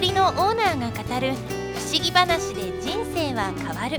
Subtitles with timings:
[0.00, 1.34] 森のオーナーが語る
[1.74, 3.98] 不思議話で人生は変わる。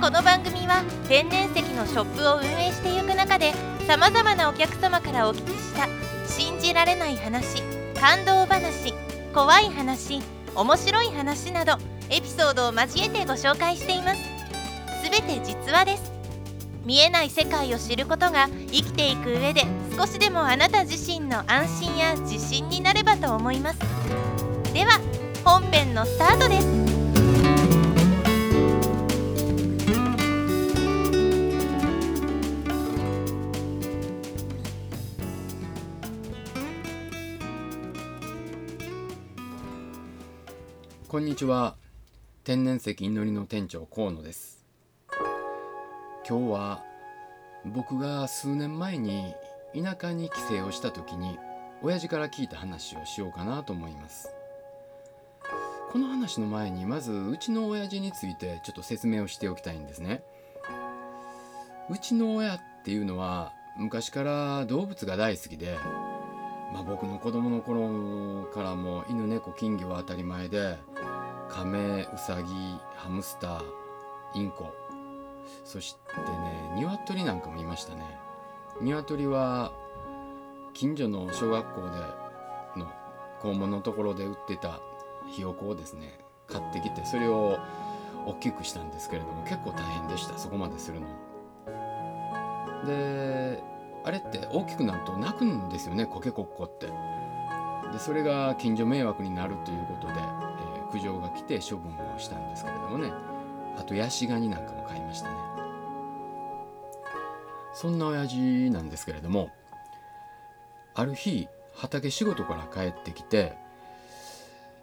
[0.00, 3.52] この番組は天然石のショップを運営していく中で
[3.88, 5.88] さまざまなお客様からお聞きした
[6.32, 7.60] 信じられない話
[7.98, 8.94] 感動話
[9.34, 10.22] 怖い話
[10.54, 11.72] 面白い話など
[12.08, 14.22] エピソードを交えてご紹介しています。
[15.02, 16.12] すべて実話です。
[16.84, 19.64] 見えない世界を知ることが生きていく上で
[19.96, 24.49] 少しでもあなた自身の安心や自信になればと思います。
[24.80, 24.98] では
[25.44, 26.66] 本編のスタートです。
[41.08, 41.76] こんにちは。
[42.44, 44.64] 天然石祈りの店長河野です。
[46.26, 46.82] 今日は
[47.66, 49.34] 僕が数年前に
[49.74, 51.38] 田舎に帰省をした時に
[51.82, 54.39] 親父から聞いた話をしようかなと思います。
[55.90, 60.22] この話の前にまずうちの親父についてちょっと説明をしておきたいんですね。
[61.90, 65.76] うちの親っていうのは昔から動物が大好きで
[66.72, 70.78] まあ、僕の子供の頃からも犬猫金魚は当たり前で
[71.48, 72.52] 亀ウサギ
[72.94, 73.64] ハムスター
[74.34, 74.72] インコ
[75.64, 75.98] そして
[76.30, 78.04] ね鶏なんかもいましたね。
[78.80, 79.72] 鶏は
[80.72, 81.88] 近所の小学校で
[82.76, 82.86] の
[83.40, 84.80] 校門のところで売ってた
[85.30, 87.58] ひよこをですね買ってきてそれを
[88.26, 91.06] 大きくしたんですけれども結構大変でしたそこまでするの。
[92.86, 93.62] で
[94.04, 96.86] あれって大きくなると泣くんですよねコケコッコって。
[97.92, 100.50] でそれが近所迷惑になるということで、えー
[100.90, 103.12] 苦情が来て処分をしたんですけれどもね。
[103.78, 105.36] あとヤシガニなんかも買いましたね。
[107.72, 109.50] そんな親父なんですけれども
[110.94, 113.56] ある日畑仕事から帰ってきて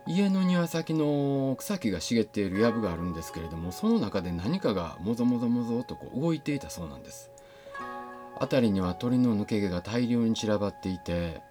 [0.07, 7.29] 家の庭先の草木が茂っている藪があるんですけれどもその中で何かがもぞもぞもぞとこう動いていたそうなんです。
[8.39, 11.41] 辺りには鳥の抜け毛が大量に散らばっていて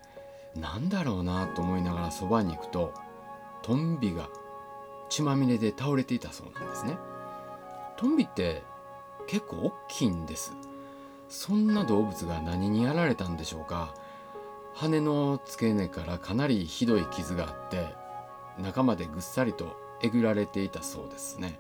[0.55, 2.95] なんだろうなと思いながらそばに行くと
[3.63, 4.29] トンビが
[5.09, 6.97] 血まみれで倒れていたそうなんですね。
[7.97, 8.63] トンビって
[9.27, 10.53] 結構大きいんです。
[11.29, 13.95] そんな動物が何にやられたんでしょうか。
[14.75, 17.95] 羽の付け根からかなりひどい傷があって
[18.59, 21.59] 中までぐっさりとえぐられていたそうですね。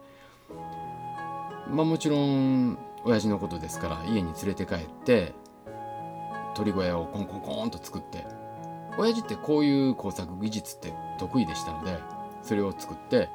[1.70, 5.32] まあもちろん親父のことですから家に連れて帰って
[6.54, 8.24] 鳥小屋をコンコンコンと作って
[8.98, 11.98] 親父ってこういう工作技術って得意でしたので
[12.42, 13.28] それを作って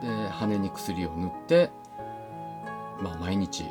[0.00, 1.70] で羽に薬を塗って
[3.00, 3.70] まあ毎日こ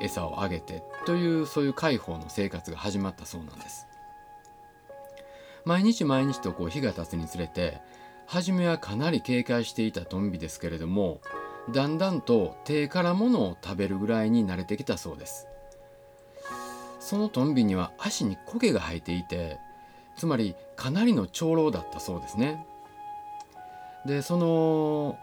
[0.00, 3.86] う餌をあげてというそういう介抱の生活が始まったそうなんです。
[5.64, 7.80] 毎日毎日とこう日が経つにつれて
[8.26, 11.20] 初めはかなり警戒していたトンビですけれども
[11.72, 15.46] だんだんと手から物を食べるぐらいに慣れてきたそうです。
[17.00, 19.58] そのトンビには足に苔が生えていて
[20.16, 22.66] つまりかなりの長老だったそうですね。
[24.06, 25.18] でその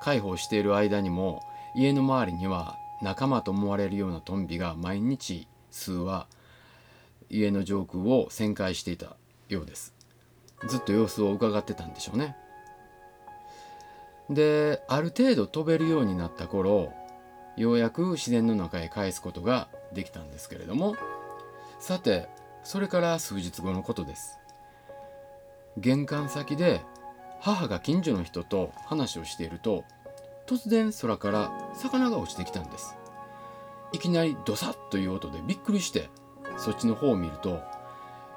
[0.00, 1.42] 介抱している間にも
[1.74, 6.26] 家の周りには仲間と思われるようなトンビが毎日数羽
[7.30, 9.16] 家の上空を旋回していた。
[9.48, 9.94] ようです。
[10.68, 12.36] ずっと様子を伺ってたんでしょうね。
[14.30, 16.92] である程度飛べるようになった頃
[17.56, 20.96] ようやく自然の中へ返すことができたんですけれども
[21.78, 22.28] さて
[22.62, 24.38] それから数日後のことです。
[25.78, 26.82] 玄関先で
[27.40, 29.84] 母が近所の人と話をしていると
[30.46, 32.96] 突然空から魚が落ちてきたんです。
[33.92, 36.10] いきなりドサッという音でびっくりして
[36.58, 37.62] そっちの方を見ると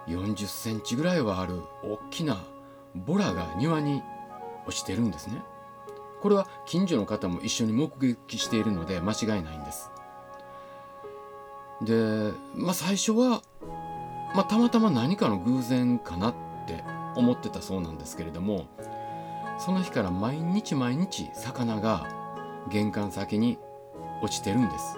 [0.07, 2.43] 40センチぐらいはある大きな
[2.95, 4.01] ボラが庭に
[4.67, 5.41] 落ちてるんですね。
[6.21, 9.89] これは近所の方も一緒に目撃しているので間違いないんです。
[11.81, 13.41] でまあ最初は、
[14.35, 16.35] まあ、たまたま何かの偶然かなっ
[16.67, 16.83] て
[17.15, 18.67] 思ってたそうなんですけれども
[19.57, 22.07] その日から毎日毎日魚が
[22.69, 23.57] 玄関先に
[24.21, 24.97] 落ちてるんです。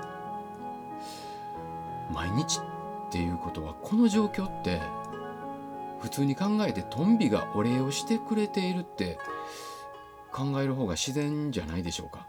[2.13, 2.59] 毎日？
[3.13, 4.81] っていうことはこの状況って
[6.01, 9.19] 普通に考えてトンビがお礼をしてくれているって
[10.31, 12.25] 考える方が自然じゃないでしょうか。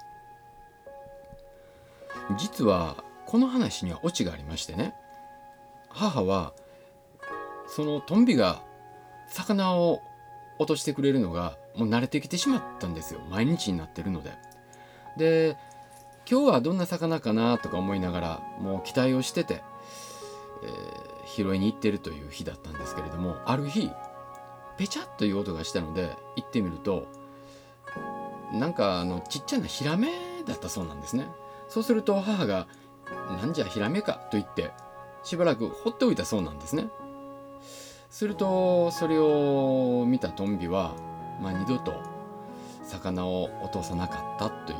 [2.36, 4.92] 実はこの話にはオチがありましてね。
[5.88, 6.52] 母は
[7.66, 8.62] そのトンビが
[9.28, 10.02] 魚を
[10.58, 13.20] 落としてくれるのがもう慣れてきてしまったんですよ。
[13.30, 14.32] 毎日になってるので。
[15.16, 15.56] で
[16.30, 19.62] 今日はどんな魚かなとか思いながらもう期待をしてて、
[20.64, 23.90] えー拾いに行ってるという日だったんですけれどもある日
[24.76, 27.06] ペチャッという音がしたので行ってみると
[28.52, 31.26] なんかあのちっちゃなヒラメだったそうなんですね。
[31.68, 32.66] そうすると母が
[33.40, 34.72] 「なんじゃヒラメか」と言って
[35.22, 36.88] しばらく放っておいたそうなんですね。
[38.10, 40.94] するとそれを見たトンビは、
[41.40, 41.94] まあ、二度と
[42.84, 44.78] 魚を落とさなかったという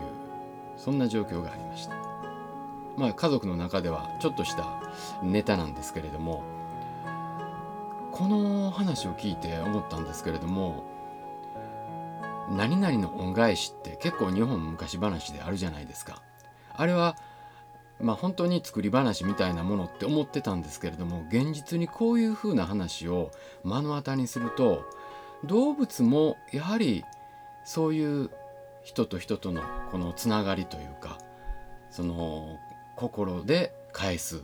[0.76, 2.04] そんな状況がありました。
[2.96, 4.81] まあ家族の中ではちょっとした
[5.23, 6.43] ネタなんですけれども
[8.12, 10.85] この話を聞いて思ったんですけれども
[12.50, 16.23] 何々の恩返しって結構日本昔話であるじゃないですか。
[16.76, 17.17] あれは
[18.00, 23.31] まあ本当に作り話みたいなものって思ってたんですけれども現実にこういうふうな話を
[23.64, 24.85] 目の当たりにすると
[25.44, 27.05] 動物もやはり
[27.64, 28.31] そういう
[28.82, 31.19] 人と人とのこのつながりというか
[31.91, 32.58] その
[32.96, 34.41] 心で返す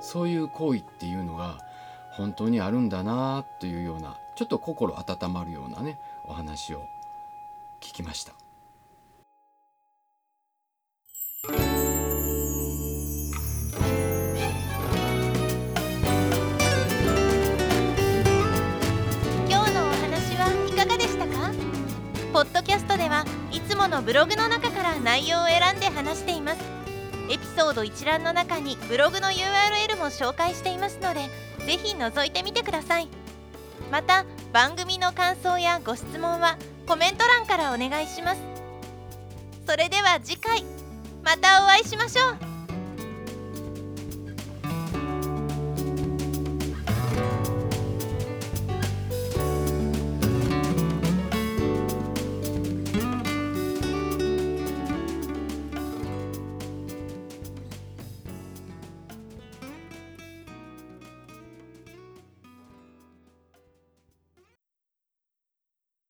[0.00, 1.58] そういう行為っていうのが
[2.12, 6.82] 本当にあるんだなというようなちょっと心温まるようなねお話を
[7.82, 8.32] 聞きました。
[19.48, 21.52] 今日のお話はいかがでしたか？
[22.32, 26.25] ポッドキャストではいつものブログの中から内容を選んで話して
[27.28, 31.28] エピソード一覧の中にブログの URL も紹介していますので
[31.66, 33.08] ぜひ覗いてみてください。
[33.90, 36.56] また番組の感想やご質問は
[36.86, 38.40] コメント欄からお願いします。
[39.66, 40.64] それでは次回
[41.24, 42.55] またお会いしましょう。